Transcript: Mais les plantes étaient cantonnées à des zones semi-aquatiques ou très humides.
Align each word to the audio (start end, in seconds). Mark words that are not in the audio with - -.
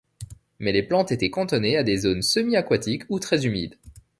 Mais 0.57 0.71
les 0.71 0.81
plantes 0.81 1.11
étaient 1.11 1.29
cantonnées 1.29 1.77
à 1.77 1.83
des 1.83 1.95
zones 1.97 2.23
semi-aquatiques 2.23 3.03
ou 3.09 3.19
très 3.19 3.45
humides. 3.45 3.77